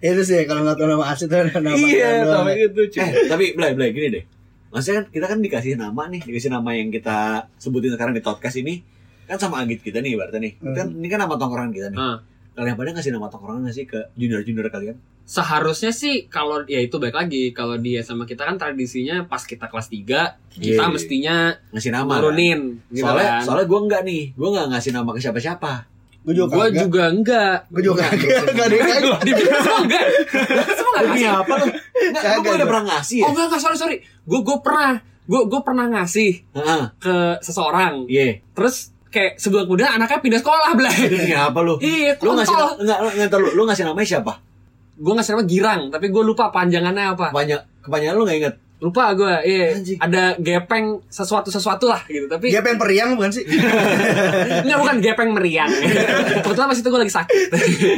[0.00, 3.76] itu sih kalau nggak tahu nama asli tuh nama Iya, sama gitu, eh tapi belai
[3.76, 4.24] belai gini deh
[4.76, 7.18] maksudnya kan kita kan dikasih nama nih dikasih nama yang kita
[7.56, 8.84] sebutin sekarang di podcast ini
[9.24, 10.74] kan sama agit kita nih berarti nih Hmm.
[10.74, 12.20] kan ini kan nama tongkrongan kita nih Ah.
[12.54, 16.78] kalian pada ngasih nama tongkrongan nggak sih ke junior junior kalian seharusnya sih kalau ya
[16.78, 20.86] itu baik lagi kalau dia sama kita kan tradisinya pas kita kelas 3 kita Iya.
[20.86, 21.36] mestinya
[21.68, 22.20] ngasih nama kan?
[22.22, 23.42] nurunin gitu soalnya kan.
[23.42, 25.72] soalnya gue nggak nih gue nggak ngasih nama ke siapa siapa
[26.26, 26.82] Gue juga Gue kagak.
[26.82, 27.56] juga enggak.
[27.70, 28.40] Gue juga kagak.
[28.50, 29.18] Gak ada yang kagak.
[29.22, 30.04] Dibilang semua enggak.
[30.68, 31.30] Semua enggak Demi ngasih.
[31.38, 31.66] apa lu?
[31.66, 32.66] Enggak, lu udah gua.
[32.66, 33.22] pernah ngasih ya?
[33.22, 33.96] Oh enggak, enggak, sorry, sorry.
[34.22, 34.92] Gue gue pernah.
[35.22, 36.82] Gue gue pernah ngasih Heeh.
[36.96, 37.94] ke seseorang.
[38.06, 38.42] Iya.
[38.52, 38.74] Terus
[39.06, 40.98] kayak sebulan kemudian anaknya pindah sekolah, Blay.
[41.08, 41.78] Demi apa lu?
[41.78, 44.32] Iya, Lu ngasih enggak enggak lu, lu ngasih namanya siapa?
[44.96, 47.30] Gue ngasih nama Girang, tapi gue lupa panjangannya apa.
[47.30, 48.54] Kepanjang kepanjangan lu enggak inget?
[48.76, 49.72] Lupa gue, iya.
[49.72, 49.96] Anjing.
[49.96, 52.28] Ada gepeng sesuatu-sesuatu lah gitu.
[52.28, 53.44] Tapi Dia pengen periang bukan sih?
[54.64, 55.72] enggak bukan gepeng meriang.
[56.44, 57.48] Kebetulan pas itu gue lagi sakit.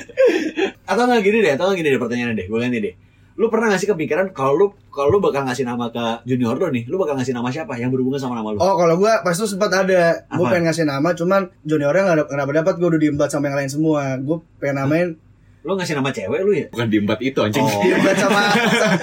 [0.90, 2.46] Atau enggak gini deh, atau enggak gini deh pertanyaannya deh.
[2.46, 2.94] Gue ganti deh.
[3.38, 6.90] Lu pernah ngasih kepikiran kalau lu kalau lu bakal ngasih nama ke junior lu nih,
[6.90, 8.58] lu bakal ngasih nama siapa yang berhubungan sama nama lu?
[8.58, 10.58] Oh kalau gue pas itu sempat ada Gue Apa?
[10.58, 13.70] pengen ngasih nama Cuman juniornya gak, gak dapat dapat Gue udah diembat sama yang lain
[13.70, 15.08] semua Gue pengen namain
[15.68, 16.64] Lu ngasih nama cewek lu ya?
[16.72, 17.60] Bukan diembat itu anjing.
[17.60, 17.68] Oh.
[17.84, 18.40] Diembat sama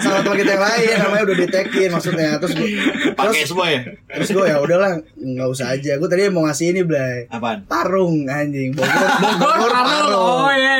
[0.01, 2.67] Sama teman kita yang lain Namanya udah ditekin maksudnya Terus gue
[3.13, 3.81] Pakai Terus, semua ya?
[4.09, 7.69] terus gue ya udahlah nggak usah aja Gue tadi mau ngasih ini Blay Apaan?
[7.69, 8.89] Tarung anjing Bogor
[9.37, 10.17] Bogor, Tarung.
[10.41, 10.73] Oh iya.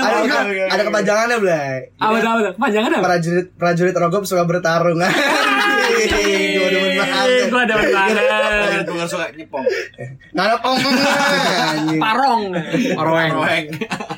[0.00, 2.50] Ada, Oke, ada, oke, ada kepanjangannya Blay Apa apa apa?
[2.56, 3.04] Panjangan apa?
[3.04, 8.84] Prajurit prajurit rogop suka bertarung Anjing Gue demen banget Gue ada banget.
[8.86, 9.64] Gue suka nyepong.
[10.32, 12.42] Nggak ada pong anjing Parong.
[12.96, 13.66] Roeng.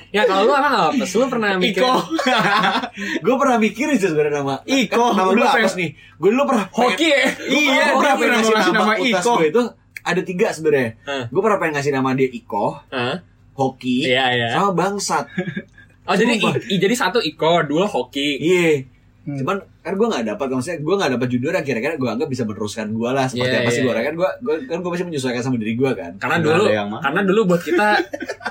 [0.09, 1.05] Ya kalau lu emang apa?
[1.05, 1.93] Lu pernah mikir Iko.
[3.25, 5.05] gue pernah mikirin sih sebenarnya nama Iko.
[5.07, 5.91] Kan nama gue apa nih?
[6.17, 7.21] Gue dulu pernah hoki ya?
[7.45, 9.33] Iya, gue pernah pernah ngasih nama, nama Iko.
[9.37, 9.63] gue itu
[10.01, 10.91] ada tiga sebenarnya.
[11.05, 11.25] Hah.
[11.29, 13.17] Gue pernah pengen ngasih nama dia Iko, Hah?
[13.53, 14.49] Hoki, Iya, iya.
[14.55, 15.27] sama Bangsat.
[16.05, 16.57] Oh jadi Sumpah.
[16.57, 18.39] i, i- jadi satu Iko, dua hoki.
[18.39, 18.89] Iya.
[19.29, 19.37] Hmm.
[19.37, 22.43] Cuman kan gue gak dapat maksudnya gue gak dapat junior yang kira-kira gue anggap bisa
[22.43, 23.93] meneruskan gue lah seperti Iya, apa sih iya.
[23.93, 26.89] gue kan gue gue kan gue masih menyesuaikan sama diri gue kan Karena dulu yang
[26.97, 27.89] karena dulu buat kita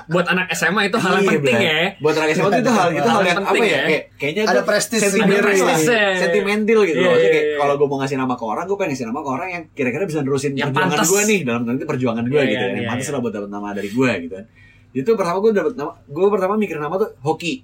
[0.06, 1.80] buat anak SMA itu hal yang Iya, penting ya.
[1.98, 3.82] buat anak SMA itu hal itu hal yang apa Penting ya ya.
[3.82, 6.14] kayak kayaknya Ada prestis sentimental sendiri.
[6.16, 7.58] sentimental gitu Iya, loh Maksudnya iya, kayak iya.
[7.58, 10.04] kalau gue mau ngasih nama ke orang gue pengen ngasih nama ke orang yang kira-kira
[10.06, 12.78] bisa nerusin Yang perjuangan gue nih dalam kutip perjuangan gue Iya, gitu iya, kan yang
[12.78, 13.14] iya, pantas iya.
[13.14, 14.46] lah buat dapat nama dari gue gitu kan
[14.88, 17.60] itu pertama gue dapet nama gue pertama mikir nama tuh hoki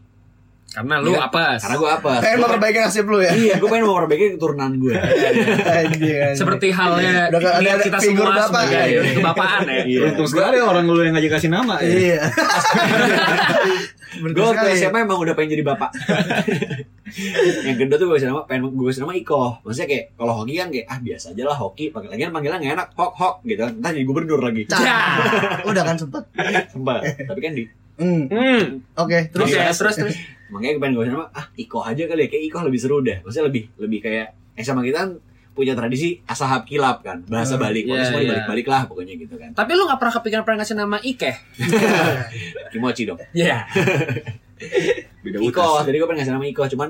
[0.74, 1.22] Karena lu Iya.
[1.24, 1.54] apa?
[1.54, 4.94] karena gue apa Pengen memperbaiki nasib lu ya iya gue pengen memperbaiki keturunan gue.
[6.34, 8.44] Seperti halnya Udah niat ada kita semua bapak.
[8.44, 9.00] sebagai Iya.
[9.14, 9.82] kebapaan ya.
[9.84, 10.00] Iya.
[10.10, 11.88] Untung sekali orang lu yang ngajak kasih nama ya.
[11.88, 12.20] Iya
[14.14, 15.90] gue waktu SMA emang udah pengen jadi bapak
[17.66, 20.54] yang kedua tuh gue kasih nama pengen gue kasih nama Iko maksudnya kayak kalau hoki
[20.54, 23.60] kan kayak ah biasa aja lah hoki pakai lagi panggilan gak enak hok hok gitu
[23.60, 24.78] kan entah jadi gubernur lagi Cah.
[24.80, 24.96] Ya.
[25.64, 26.22] Udah kan sempet
[26.70, 27.02] Sumpah.
[27.02, 28.82] tapi kan di Hmm, Hmm.
[28.96, 30.16] Oke Terus terus ya, terus terus.
[30.54, 32.96] Makanya gue pengen gue kasih nama ah Iko aja kali ya kayak Iko lebih seru
[33.02, 34.28] deh maksudnya lebih lebih kayak
[34.62, 35.10] SMA kita kan
[35.54, 38.26] punya tradisi asahab kilap kan bahasa balik pokoknya iya, semua iya.
[38.30, 41.32] dibalik-balik lah pokoknya gitu kan Tapi lu gak pernah kepikiran pengen ngasih nama Ike?
[42.74, 43.66] kimochi dong Iya.
[45.26, 45.86] Beda Iko utas.
[45.90, 46.88] jadi gue pengen ngasih nama Iko cuman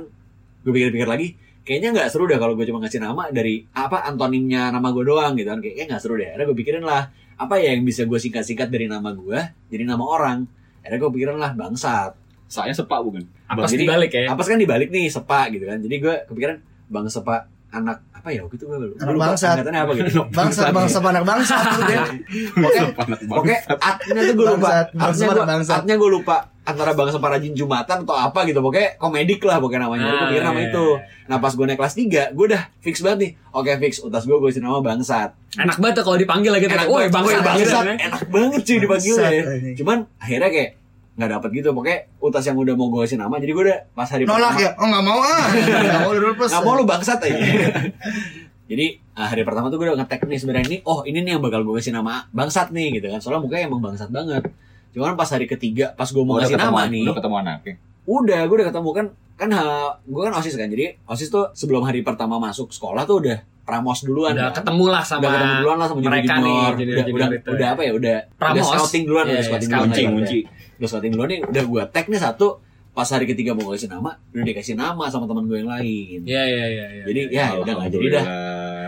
[0.64, 1.28] gue pikir-pikir lagi
[1.64, 5.32] kayaknya nggak seru deh kalau gue cuma ngasih nama dari apa antonimnya nama gue doang
[5.36, 8.16] gitu kan kayaknya nggak seru deh akhirnya gue pikirin lah apa ya yang bisa gue
[8.20, 9.40] singkat-singkat dari nama gue
[9.72, 10.44] jadi nama orang
[10.80, 12.12] akhirnya gue pikirin lah bangsat
[12.44, 13.24] Saya sepak bukan?
[13.44, 14.32] Apa Jadi, dibalik ya?
[14.32, 15.78] apa kan dibalik nih sepa gitu kan.
[15.78, 17.36] Jadi gue kepikiran bang sepa
[17.70, 18.96] anak apa ya waktu itu gue lupa.
[19.02, 19.50] Anak lupa bangsat.
[19.58, 20.20] angkatannya apa gitu.
[20.38, 21.56] Bangsa bangsa anak bangsa
[22.54, 24.68] Pokoknya Sepak Pokoknya atnya tuh gue lupa.
[24.94, 28.64] Atnya bangsat, gue atnya gue lupa Antara bangsa parajin Jumatan atau apa gitu.
[28.64, 30.04] Pokoknya komedik lah pokoknya namanya.
[30.06, 30.86] Gue Ah, pikir nama iya, itu.
[31.28, 33.30] Nah pas gue naik kelas 3 Gue udah fix banget nih.
[33.52, 33.92] Oke fix.
[34.00, 35.36] Utas gue gue isi nama Bangsat.
[35.60, 36.64] Enak banget kalau dipanggil lagi.
[36.64, 37.44] Enak Woi, banget, bangsat.
[37.44, 37.84] bangsat.
[37.84, 37.94] ya.
[38.08, 39.74] Enak banget cuy Bangsat, anjing.
[39.76, 40.70] Cuman akhirnya kayak
[41.14, 41.68] nggak dapet gitu.
[41.70, 44.60] Pokoknya Utas yang udah mau gue kasih nama Jadi gue udah pas hari Nolak pertama.
[44.60, 44.70] ya?
[44.74, 45.46] Oh nggak mau ah.
[45.52, 47.36] Nggak mau dulu plus Gak mau lu bangsat aja
[48.70, 51.42] Jadi ah, hari pertama tuh gue udah ngetek nih sebenarnya ini Oh ini nih yang
[51.42, 53.20] bakal gue kasih nama Bangsat nih gitu kan.
[53.20, 54.42] Soalnya mukanya emang bangsat banget.
[54.90, 57.04] Cuman pas hari ketiga Pas gue mau ketemu, nama nih.
[57.04, 57.74] udah ketemu anaknya.
[58.04, 58.88] Udah, gue udah ketemu.
[58.90, 59.62] Kan kan ha,
[59.98, 63.98] gue kan osis kan jadi osis tuh sebelum hari pertama masuk sekolah tuh udah pramos
[64.00, 64.56] duluan Udah kan.
[64.60, 67.16] ketemu lah sama udah ketemu duluan lah sama junior mereka nih, junior junior- udah, junior
[67.24, 67.72] udah, itu udah ya.
[67.72, 68.54] apa ya udah Pramos.
[68.54, 69.80] udah scouting duluan Iya, udah iya, scouting scouting.
[69.80, 70.38] duluan Kunci, udah, kunci.
[70.74, 72.48] udah scouting duluan nih udah gue tag nih satu
[72.90, 76.42] pas hari ketiga mau kasih nama udah dikasih nama sama teman gue yang lain Iya,
[76.44, 77.02] iya, iya, iya.
[77.04, 78.24] jadi ya udah nggak jadi dah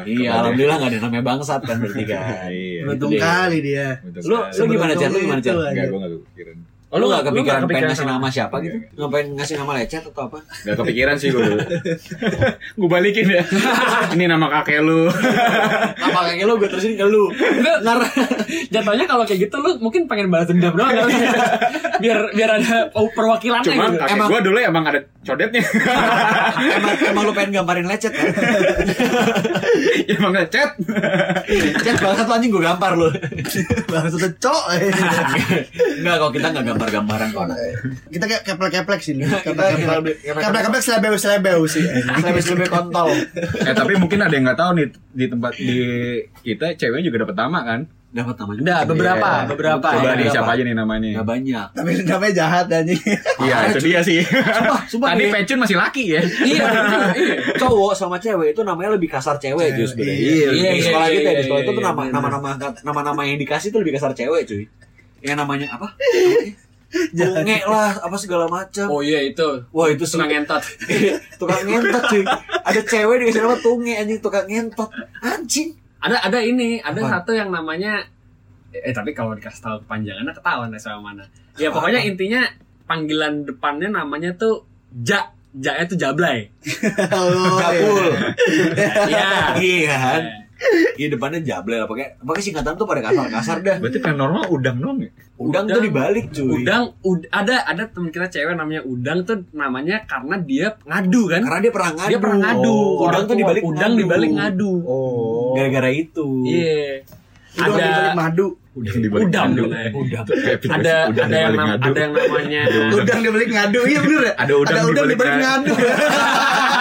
[0.05, 2.81] iya alhamdulillah nggak ada namanya bangsat kan berarti kan Iya.
[2.87, 5.89] Beruntung Gitu kali dia lu lu gimana chat lu gimana chat Itu, Enggak,
[6.87, 6.95] gak kepikiran.
[6.95, 10.39] Oh, lu nggak kepikiran pengen ngasih nama siapa gitu ngapain ngasih nama lecet atau apa
[10.63, 11.59] Gak kepikiran sih gue dulu.
[12.79, 13.43] gue balikin ya.
[14.15, 15.11] Ini nama kakek lu.
[16.07, 18.07] apa kayak lu gue terusin ke lu Enggak,
[18.71, 21.11] jatuhnya kalau kayak gitu lu mungkin pengen balas dendam doang kali.
[21.97, 23.99] biar biar ada perwakilannya Cuma gitu.
[23.99, 25.63] kakek Emang- gue dulu emang ada codetnya.
[26.71, 28.31] emang emang lu pengen gambarin lecet kan
[30.09, 30.71] emang ngechat.
[31.83, 33.11] Chat banget tuh anjing gue gampar lu
[33.87, 34.63] Bangsa tuh cok
[35.99, 37.45] Enggak kalau kita enggak gambar-gambaran kok
[38.13, 39.63] Kita kayak keplek-keplek sih Kita
[40.45, 41.85] Keplek-keplek selebeu-selebeu sih
[42.21, 43.09] Lebih-lebih kontol
[43.67, 44.87] eh tapi mungkin ada yang nggak tahu nih
[45.17, 45.81] di tempat di
[46.45, 47.81] kita ceweknya juga dapet nama kan.
[48.07, 48.61] Dapat namanya.
[48.63, 49.49] Udah beberapa, Iya.
[49.51, 49.89] beberapa.
[49.93, 50.17] Coba ya.
[50.17, 51.09] nih siapa aja nih namanya?
[51.21, 51.67] Gak banyak.
[51.77, 53.03] Tapi namanya jahat anjing.
[53.45, 54.21] Iya, itu dia sih.
[54.25, 56.23] Sumpah, sumpah Tadi nih, Pecun masih laki ya.
[56.25, 56.67] Iya,
[57.13, 57.35] iya.
[57.61, 60.17] cowok sama cewek itu namanya lebih kasar cewek cuy sebenarnya.
[60.17, 62.49] Iya, Di iya, sekolah iya, kita iya, di sekolah itu iya, tuh nama iya, nama-nama
[62.81, 64.65] nama-nama yang dikasih tuh lebih kasar cewek cuy.
[65.21, 65.89] Yang namanya apa?
[66.93, 68.87] Tunge lah, apa segala macam.
[68.89, 69.45] Oh iya itu.
[69.75, 70.63] Wah itu Suka senang ngentot.
[71.41, 72.23] tukang ngentot cuy.
[72.63, 74.91] Ada cewek dikasih nama tunge anjing tukang ngentot.
[75.21, 75.75] Anjing.
[75.99, 77.11] Ada ada ini, ada Apa?
[77.21, 78.07] satu yang namanya
[78.71, 81.25] eh tapi kalau dikasih tahu kepanjangannya ketahuan deh sama mana.
[81.57, 82.45] Ya pokoknya intinya
[82.87, 84.63] panggilan depannya namanya tuh
[85.03, 85.33] Ja.
[85.57, 86.53] Ja itu Jablay.
[87.17, 88.13] Oh, Gabul.
[89.11, 89.57] Iya.
[89.57, 90.23] Iya kan?
[90.23, 90.46] Eh,
[90.97, 93.77] Iya depannya jable lah pakai pakai singkatan tuh pada kasar-kasar dah.
[93.77, 95.11] Berarti paranormal udang dong ya?
[95.37, 95.77] Udang, Udang.
[95.77, 96.65] tuh dibalik cuy.
[96.65, 101.45] Udang, ud- ada ada teman kita cewek namanya Udang tuh namanya karena dia ngadu kan?
[101.45, 102.09] Karena dia pernah ngadu.
[102.09, 102.73] Dia pernah ngadu.
[102.73, 104.01] Oh, udang tuh dibalik udang ngadu.
[104.01, 104.73] dibalik ngadu.
[104.83, 105.53] Oh.
[105.53, 106.29] Gara-gara itu.
[106.49, 107.05] Iya.
[107.57, 108.47] Udah Ada dibalik madu.
[108.77, 109.91] Udang di balik Udang eh.
[109.93, 110.25] Udang.
[110.69, 112.61] Ada udang ada yang nam- ada yang namanya
[112.93, 113.81] Udang dibalik ngadu.
[113.85, 114.33] Iya bener ya?
[114.41, 115.73] Ada udang udang dibalik dibalik ngadu.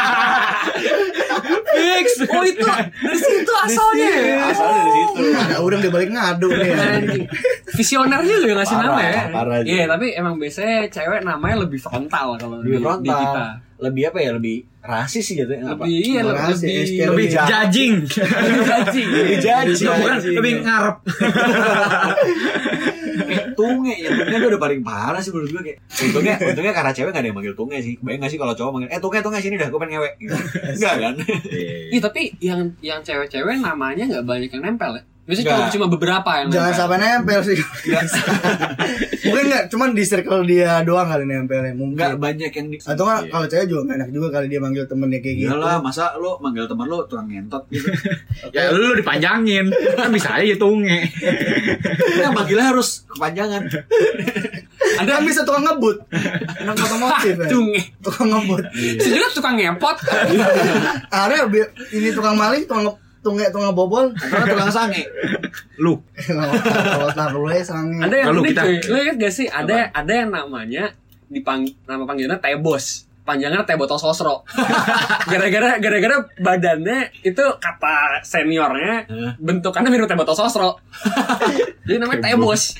[1.75, 2.05] fix.
[2.25, 2.65] Oh itu
[3.03, 4.09] dari situ asalnya.
[4.47, 5.21] Asalnya dari situ.
[5.35, 6.69] Ada udang dibalik ngadu nih.
[6.71, 7.23] Anjing.
[7.75, 9.21] Visioner juga ngasih Parah, nama ya.
[9.67, 13.19] Iya, tapi emang biasanya cewek namanya lebih frontal kalau di, Lebih di frontal.
[13.19, 13.45] kita.
[13.75, 14.31] Lebih apa ya?
[14.31, 15.75] Lebih rasis sih jatuhnya.
[15.75, 15.83] apa?
[15.83, 17.93] Lebih iya Lebih lebih rasis, lebih, Lebih lebih judging.
[18.07, 19.91] Lebih judging.
[19.91, 20.95] Bukan, lebih ngarep.
[23.55, 27.11] tunge ya tunge tuh udah paling parah sih menurut gue kayak untungnya untungnya karena cewek
[27.11, 29.39] gak ada yang manggil tunge sih bayang gak sih kalau cowok manggil eh tunge tunge
[29.39, 30.35] sini dah gue pengen ngewek gitu.
[30.75, 31.13] enggak kan
[31.85, 35.03] Iya, tapi yang yang cewek-cewek namanya nggak banyak yang nempel ya.
[35.25, 36.79] Biasanya cuma, cuma beberapa yang Jangan nempel.
[36.79, 37.57] sampai nempel sih.
[39.25, 41.73] Mungkin enggak, cuman di circle dia doang kali nempelnya.
[41.73, 41.81] enggak
[42.13, 42.21] Mungkin.
[42.21, 45.19] banyak yang di Atau enggak kalau cewek juga nggak enak juga kali dia manggil temennya
[45.19, 45.49] kayak gitu.
[45.49, 47.89] Iyalah, masa lo manggil teman lo tukang ngentot gitu.
[48.53, 49.65] Ya lu dipanjangin.
[49.95, 51.09] Kan bisa aja tunge.
[52.13, 53.65] Enggak, manggilnya harus kepanjangan.
[54.95, 56.05] Ada kan bisa tukang ngebut.
[56.55, 57.47] Anak otomotif ya.
[57.49, 57.81] Tunge.
[57.99, 58.63] Tukang ngebut.
[58.95, 59.97] Juga tukang ngepot.
[61.09, 64.13] Ada bi- ini tukang maling, tukang nge- tunge tukang bobol.
[64.13, 65.01] Karena tukang sange.
[65.81, 65.97] Lu.
[66.13, 67.97] Kalau ya sange.
[67.97, 68.77] ada yang kita- cuy.
[68.85, 69.49] Lu lihat gak sih?
[69.49, 70.93] Ada ada yang namanya
[71.25, 73.09] dipang nama panggilannya Tebos.
[73.25, 74.45] Panjangnya Teh Botol Sosro.
[75.33, 79.09] Gara-gara gara-gara badannya itu kata seniornya
[79.41, 80.77] bentukannya mirip Teh Botol Sosro.
[81.89, 82.77] Jadi namanya Tebos.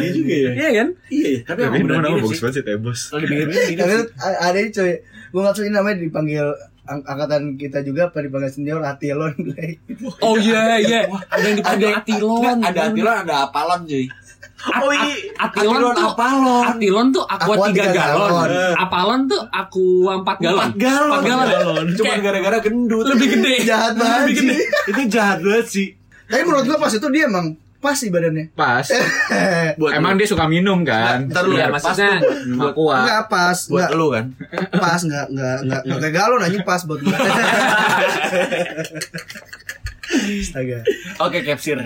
[0.00, 0.50] Iya juga ya.
[0.56, 0.88] Iya kan?
[1.12, 4.08] Iya, tapi Tapi emang nama bagus banget sih sih.
[4.16, 4.92] a- ada ini cuy.
[5.30, 6.46] Gue nggak tahu ini namanya dipanggil
[6.90, 9.30] ang- angkatan kita juga dipanggil senior Atilon.
[10.20, 11.00] Oh iya iya.
[11.30, 12.58] Ada yang dipanggil Atilon.
[12.58, 14.04] Ada atilon, ada apalon cuy.
[14.60, 15.14] Oh iya.
[15.38, 16.62] Atilon, Atilon tuh apalon.
[16.66, 18.28] Atilon tuh aqua Aqua 3 tiga galon.
[18.28, 18.50] galon.
[18.76, 20.58] Apalon tuh aqua 4 galon.
[20.60, 21.08] Empat galon.
[21.08, 21.84] Empat galon.
[21.94, 23.04] Cuma Kayak gara-gara gendut.
[23.06, 23.54] lebih gede.
[23.64, 24.58] Jahat banget sih.
[24.86, 25.88] Itu jahat banget sih.
[26.26, 28.52] Tapi menurut gue pas itu dia emang pas sih badannya.
[28.52, 28.84] Pas.
[29.80, 30.20] Buat Emang lu.
[30.20, 31.24] dia suka minum kan?
[31.26, 32.20] Ntar lu pas maksudnya-
[32.54, 32.96] buat, Aqua.
[33.02, 34.24] Enggak pas, buat enggak lu kan.
[34.74, 37.16] pas, enggak enggak enggak enggak kayak galon anjing pas buat gue.
[40.10, 40.78] Astaga.
[41.20, 41.78] Oke, capsir.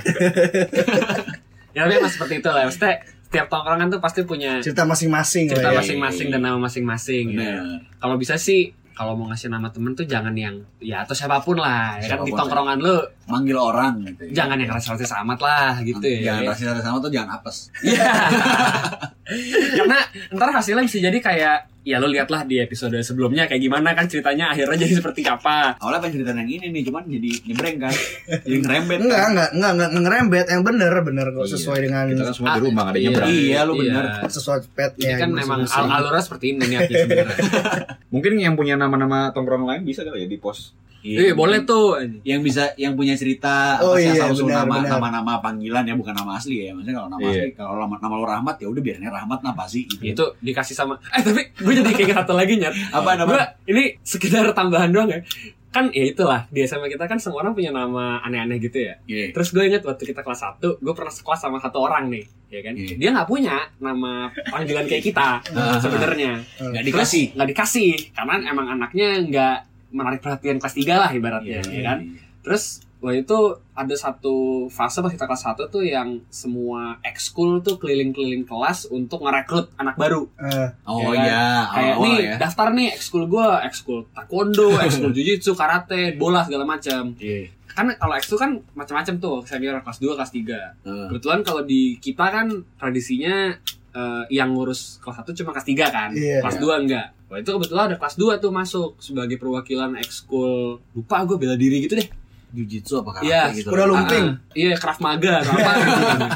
[1.74, 2.64] Ya tapi emang seperti itu lah.
[2.64, 5.78] Maksudnya setiap tongkrongan tuh pasti punya Cerita masing-masing cerita ya.
[5.78, 7.34] masing-masing dan nama masing-masing.
[7.34, 7.60] ya.
[7.98, 11.58] Kalau bisa sih kalau mau ngasih nama temen tuh jangan yang ya atau siapa pun
[11.58, 12.38] lah ya kan di Siapa pun.
[12.38, 14.22] tongkrongan lu Manggil orang gitu.
[14.30, 14.44] ya.
[14.44, 16.20] jangan yang rasis-rasis amat lah gitu ya.
[16.30, 17.56] Jangan rasis rasis sama tuh jangan apes.
[17.82, 18.06] Iya.
[19.80, 19.98] Karena
[20.30, 24.56] ntar hasilnya bisa jadi kayak ya lo lihatlah di episode sebelumnya kayak gimana kan ceritanya
[24.56, 25.76] akhirnya jadi seperti apa.
[25.76, 27.94] Awalnya pengen cerita yang ini nih, cuman jadi nyebreng kan.
[28.40, 28.98] Jadi ngerembet.
[29.04, 31.52] Enggak, enggak, enggak, enggak ngerembet yang bener, bener kok Iya.
[31.54, 33.04] sesuai dengan Kita kan semua di rumah ada Iya.
[33.04, 33.28] nyebrang.
[33.28, 34.04] Iya, lu bener.
[34.24, 35.12] sesuai petnya.
[35.12, 37.36] Ini kan memang al alurnya seperti ini niatnya sebenarnya.
[38.14, 40.72] Mungkin yang punya nama-nama tongkrong lain bisa kali ya di post.
[41.04, 42.00] Eh boleh tuh.
[42.22, 44.90] Yang bisa yang punya cerita Oh apa sih iya, asal benar, nama benar.
[44.90, 46.72] nama-nama panggilan ya bukan nama asli ya.
[46.72, 47.30] Maksudnya kalau nama Iya.
[47.30, 50.00] asli kalau nama, nama lu Rahmat ya udah biarnya Rahmat apa sih gitu.
[50.02, 52.72] Itu dikasih sama Eh tapi gue jadi kayak satu lagi nyat.
[52.90, 53.28] Apa nama?
[53.28, 55.20] Gua ini sekedar tambahan doang ya.
[55.68, 58.94] Kan ya itulah di SMA kita kan semua orang punya nama aneh-aneh gitu ya.
[59.04, 59.30] Iya.
[59.30, 62.62] Terus gue inget waktu kita kelas 1, gue pernah sekelas sama satu orang nih, ya
[62.62, 62.72] kan?
[62.72, 62.94] Iya.
[62.94, 64.12] Dia nggak punya nama
[64.46, 65.74] panggilan kayak kita Ah.
[65.76, 66.38] sebenarnya.
[66.56, 67.24] Enggak Terus dikasih.
[67.34, 69.56] nggak dikasih karena emang anaknya nggak
[69.94, 71.98] menarik perhatian kelas 3 lah ibaratnya, Iya, ya kan?
[72.42, 72.64] Terus
[72.98, 73.38] waktu itu
[73.72, 74.34] ada satu
[74.66, 79.94] fase pas kita kelas 1 tuh yang semua ekskul tuh keliling-keliling kelas untuk ngerekrut anak
[79.94, 80.26] baru.
[80.36, 81.20] Eh, Oh Ya kan?
[81.20, 82.34] iya, Kayak awal-awal nih ya.
[82.38, 87.12] daftar nih ekskul gue, ekskul taekwondo, ekskul jujitsu, karate, bola segala macam.
[87.16, 87.48] Iya.
[87.68, 90.46] Kan kalau ekskul kan macam-macam tuh, senior kelas 2, kelas 3.
[90.84, 91.06] Heeh.
[91.08, 93.52] Kebetulan kalau di kita kan tradisinya
[93.94, 96.10] eh, yang ngurus kelas 1 cuma kelas 3 kan.
[96.10, 96.42] Iya.
[96.42, 97.06] kelas 2 enggak.
[97.24, 100.82] Wah, itu kebetulan ada kelas 2 tuh masuk sebagai perwakilan ekskul.
[100.92, 102.08] Lupa gue bela diri gitu deh.
[102.52, 103.66] jujitsu apa karate Iya, gitu.
[103.68, 104.26] udah lu- Lumping.
[104.28, 104.54] Ah, ah.
[104.54, 106.26] iya, Krav Maga atau apa gitu.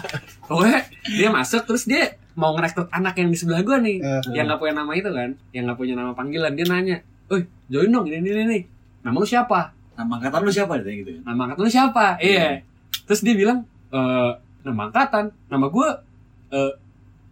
[0.45, 2.03] Pokoknya dia masuk terus dia
[2.35, 4.23] mau ngerekrut anak yang di sebelah gua nih, Eh.
[4.33, 6.53] yang nggak punya nama itu kan, yang nggak punya nama panggilan.
[6.53, 6.97] Dia nanya,
[7.29, 8.59] "Oi, join dong ini ini ini.
[9.01, 9.71] Nama lu siapa?
[9.95, 11.23] Nama angkatan lu siapa deh gitu kan?
[11.25, 12.67] Nama angkatan lu siapa?" Iya.
[13.05, 14.31] Terus dia bilang, "Eh,
[14.65, 16.03] nama angkatan, nama gua
[16.51, 16.73] eh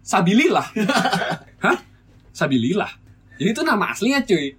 [0.07, 0.67] Sabilillah."
[1.67, 1.77] Hah?
[2.31, 2.93] Sabilillah.
[3.37, 4.55] Jadi itu nama aslinya, cuy.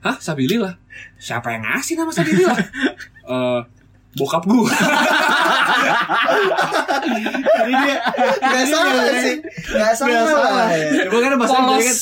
[0.00, 0.72] Hah, Sabilillah?
[1.20, 2.56] Siapa yang ngasih nama Sabilillah?
[3.26, 3.60] Eh,
[4.14, 4.70] bokap gua.
[7.58, 7.96] Jadi dia
[8.38, 9.36] nggak salah sih,
[9.74, 10.70] nggak salah.
[10.70, 10.86] ya.
[10.94, 11.96] Ya, bukan masalah kan.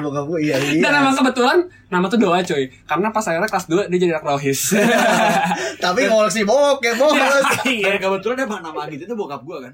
[0.00, 0.80] Bokap gue iya iya.
[0.80, 2.64] Dan emang kebetulan nama tuh doa cuy.
[2.88, 4.72] Karena pas akhirnya kelas 2 dia jadi anak rohis.
[5.84, 7.12] Tapi ngoleksi bokep bos.
[7.68, 7.92] Iya.
[7.92, 9.72] Dan kebetulan emang nama gitu itu bokap gua kan.